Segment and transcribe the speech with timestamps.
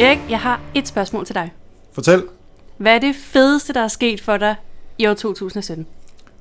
[0.00, 1.52] Erik, jeg har et spørgsmål til dig.
[1.92, 2.22] Fortæl.
[2.76, 4.54] Hvad er det fedeste, der er sket for dig
[4.98, 5.86] i år 2017?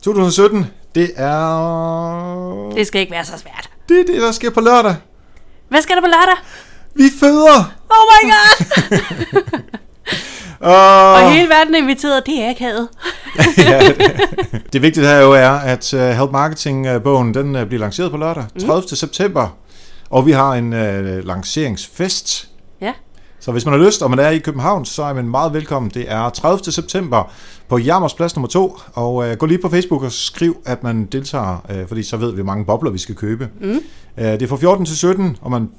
[0.03, 2.71] 2017, det er...
[2.75, 3.69] Det skal ikke være så svært.
[3.89, 4.95] Det er det, der sker på lørdag.
[5.69, 6.35] Hvad skal der på lørdag?
[6.93, 7.73] Vi føder!
[7.89, 9.51] Oh my god!
[10.59, 12.87] Og, Og hele verden er inviteret, det er akavet.
[13.57, 13.91] ja,
[14.73, 18.45] det vigtige her jo er, at uh, Help Marketing-bogen den uh, bliver lanceret på lørdag,
[18.65, 18.81] 30.
[18.81, 18.87] Mm.
[18.87, 19.57] september.
[20.09, 22.49] Og vi har en uh, lanceringsfest.
[23.39, 25.91] Så hvis man har lyst, og man er i København, så er man meget velkommen.
[25.93, 26.71] Det er 30.
[26.71, 27.31] september
[27.67, 28.77] på Jammers Plads nummer 2.
[28.93, 32.29] Og uh, gå lige på Facebook og skriv, at man deltager, uh, fordi så ved
[32.31, 33.49] vi, hvor mange bobler vi skal købe.
[33.61, 33.69] Mm.
[33.69, 35.69] Uh, det er fra 14 til 17, og man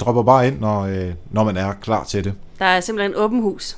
[0.00, 2.32] dropper bare ind, når, uh, når man er klar til det.
[2.58, 3.76] Der er simpelthen åben hus.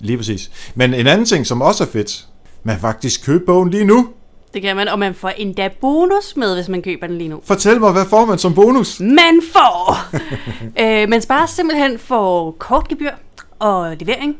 [0.00, 0.50] Lige præcis.
[0.74, 2.26] Men en anden ting, som også er fedt,
[2.62, 4.08] man faktisk købe bogen lige nu.
[4.54, 7.40] Det kan man, og man får endda bonus med, hvis man køber den lige nu.
[7.44, 9.00] Fortæl mig, hvad får man som bonus?
[9.00, 9.96] Man får!
[10.82, 13.10] øh, man sparer simpelthen for kortgebyr
[13.58, 14.36] og levering,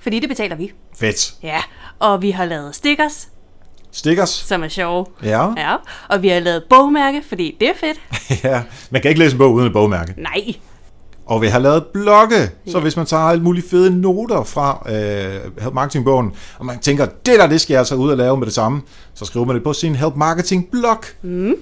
[0.00, 0.72] fordi det betaler vi.
[0.98, 1.34] Fedt.
[1.42, 1.58] Ja,
[1.98, 3.28] og vi har lavet stickers,
[3.92, 4.30] Stickers.
[4.30, 5.06] som er sjove.
[5.22, 5.48] Ja.
[5.56, 5.76] Ja,
[6.08, 8.00] og vi har lavet bogmærke, fordi det er fedt.
[8.44, 8.62] ja.
[8.90, 10.14] Man kan ikke læse en bog uden et bogmærke.
[10.16, 10.54] Nej,
[11.26, 12.80] Og vi har lavet blogge, så Ja.
[12.80, 17.46] hvis man tager alle mulige fede noter fra øh, Marketing-bogen, og man tænker, det der,
[17.46, 18.82] det skal jeg altså ud og lave med det samme,
[19.14, 20.98] så skriver man det på sin Help Marketing-blog.
[21.22, 21.54] Mm.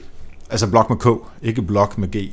[0.51, 1.07] Altså blog med K,
[1.43, 2.31] ikke blog med G.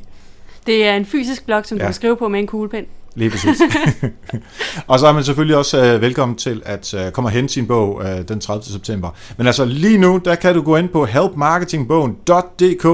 [0.66, 1.84] det er en fysisk blog, som ja.
[1.84, 2.84] du kan skrive på med en kuglepen.
[3.14, 3.60] Lige præcis.
[4.88, 7.66] og så er man selvfølgelig også øh, velkommen til at øh, komme og hente sin
[7.66, 8.64] bog øh, den 30.
[8.64, 9.10] september.
[9.36, 12.84] Men altså lige nu, der kan du gå ind på helpmarketingbogen.dk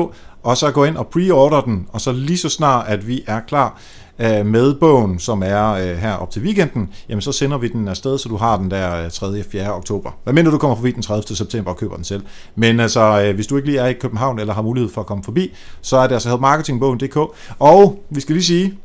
[0.42, 3.40] og så gå ind og pre-order den, og så lige så snart, at vi er
[3.48, 3.78] klar
[4.18, 7.88] øh, med bogen, som er øh, her op til weekenden, jamen så sender vi den
[7.88, 9.26] afsted, så du har den der øh, 3.
[9.26, 9.74] og 4.
[9.74, 10.10] oktober.
[10.24, 11.36] Hvad mindre du kommer forbi den 30.
[11.36, 12.22] september og køber den selv.
[12.54, 15.06] Men altså, øh, hvis du ikke lige er i København eller har mulighed for at
[15.06, 17.16] komme forbi, så er det altså helpmarketingbogen.dk.
[17.58, 18.78] Og vi skal lige sige,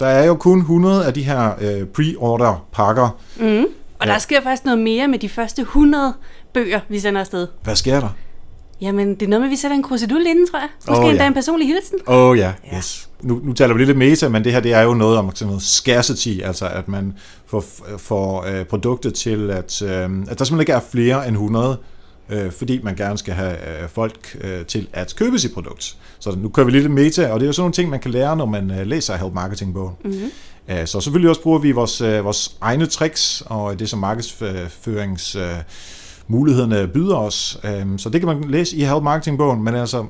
[0.00, 3.18] der er jo kun 100 af de her øh, pre-order pakker.
[3.40, 3.66] Mm.
[3.98, 6.12] Og der sker faktisk noget mere med de første 100
[6.54, 7.46] bøger, vi sender afsted.
[7.62, 8.08] Hvad sker der?
[8.80, 10.68] Jamen, det er noget med, at vi sætter en krusedul inden, tror jeg.
[10.88, 11.28] Måske Åh, endda ja.
[11.28, 11.98] en personlig hilsen.
[12.06, 12.76] Åh oh, ja, Ja.
[12.76, 13.08] yes.
[13.22, 15.46] Nu, nu taler vi lidt meta, men det her det er jo noget om sådan
[15.46, 17.14] noget scarcity, altså at man
[17.46, 17.64] får,
[17.98, 21.76] får øh, produktet til, at, øh, at der simpelthen ikke er flere end 100,
[22.30, 25.96] øh, fordi man gerne skal have øh, folk øh, til at købe sit produkt.
[26.18, 28.10] Så nu kører vi lidt meta, og det er jo sådan nogle ting, man kan
[28.10, 29.94] lære, når man øh, læser Help Marketing-bogen.
[30.04, 30.30] Mm-hmm.
[30.86, 35.42] Så selvfølgelig også bruger vi vores, øh, vores egne tricks og det, som markedsførings øh,
[36.30, 37.60] mulighederne byder os.
[37.64, 40.06] Øh, Så det kan man læse i Help Marketing-bogen, men altså,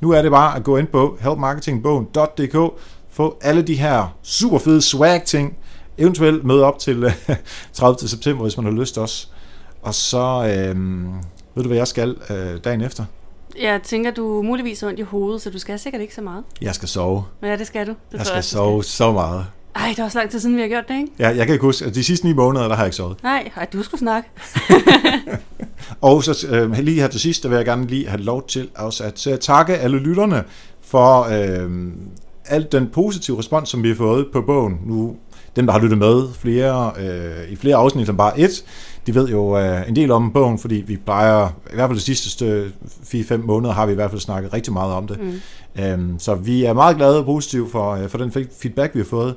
[0.00, 2.80] nu er det bare at gå ind på helpmarketingbogen.dk,
[3.10, 5.56] få alle de her super fede swag-ting,
[5.98, 7.12] eventuelt møde op til øh,
[7.72, 8.08] 30.
[8.08, 9.26] september, hvis man har lyst også.
[9.82, 10.76] Og så, øh,
[11.54, 13.04] ved du hvad jeg skal øh, dagen efter?
[13.62, 16.44] Jeg tænker, du muligvis har ondt i hovedet, så du skal sikkert ikke så meget.
[16.62, 17.24] Jeg skal sove.
[17.42, 17.90] Ja, det skal du.
[18.12, 19.46] Det Jeg skal du sove så meget.
[19.76, 21.12] Ej, det er også lang tid siden, vi har gjort det, ikke?
[21.18, 23.22] Ja, jeg kan ikke huske, at de sidste ni måneder, der har jeg ikke sovet.
[23.22, 24.28] Nej, ej, du skulle snakke.
[26.00, 28.68] Og så øh, lige her til sidst, der vil jeg gerne lige have lov til
[28.74, 30.44] også at øh, takke alle lytterne
[30.80, 31.70] for øh,
[32.46, 34.80] al den positive respons, som vi har fået på bogen.
[34.86, 35.16] Nu,
[35.56, 38.64] dem, der har lyttet med flere, øh, i flere afsnit end bare et,
[39.06, 42.16] de ved jo øh, en del om bogen, fordi vi plejer, i hvert fald de
[42.16, 42.72] sidste
[43.04, 45.20] 4-5 måneder, har vi i hvert fald snakket rigtig meget om det.
[45.20, 45.40] Mm.
[45.82, 49.06] Øhm, så vi er meget glade og positive for, øh, for den feedback, vi har
[49.06, 49.34] fået.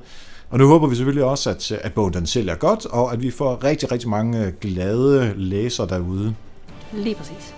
[0.49, 3.31] Og nu håber vi selvfølgelig også, at, at bogen den sælger godt, og at vi
[3.31, 6.33] får rigtig, rigtig mange øh, glade læsere derude.
[6.93, 7.53] Lige præcis.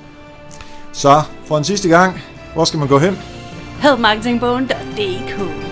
[0.92, 2.22] Så for en sidste gang,
[2.54, 3.18] hvor skal man gå hen?
[3.82, 5.69] Helpmarketingbogen.dk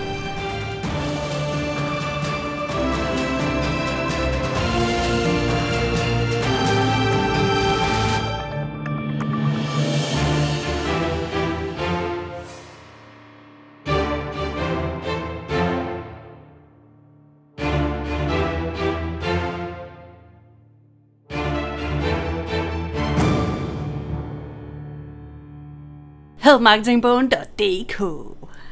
[26.48, 27.96] Helpmarketingbogen.dk